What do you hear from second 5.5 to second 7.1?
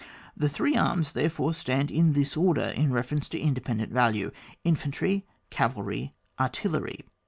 Cavalry, Artillery.